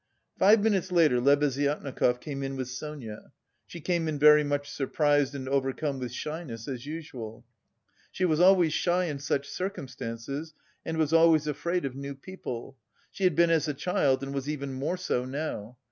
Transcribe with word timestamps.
Five 0.39 0.63
minutes 0.63 0.91
later 0.91 1.21
Lebeziatnikov 1.21 2.19
came 2.21 2.41
in 2.41 2.55
with 2.55 2.69
Sonia. 2.69 3.33
She 3.67 3.79
came 3.79 4.07
in 4.07 4.17
very 4.17 4.43
much 4.43 4.67
surprised 4.67 5.35
and 5.35 5.47
overcome 5.47 5.99
with 5.99 6.11
shyness 6.11 6.67
as 6.67 6.87
usual. 6.87 7.45
She 8.11 8.25
was 8.25 8.39
always 8.39 8.73
shy 8.73 9.05
in 9.05 9.19
such 9.19 9.47
circumstances 9.47 10.55
and 10.83 10.97
was 10.97 11.13
always 11.13 11.45
afraid 11.45 11.85
of 11.85 11.95
new 11.95 12.15
people, 12.15 12.77
she 13.11 13.25
had 13.25 13.35
been 13.35 13.51
as 13.51 13.67
a 13.67 13.75
child 13.75 14.23
and 14.23 14.33
was 14.33 14.49
even 14.49 14.73
more 14.73 14.97
so 14.97 15.23
now.... 15.23 15.77